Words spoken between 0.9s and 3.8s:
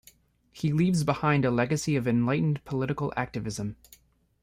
behind a legacy of enlightened political activism.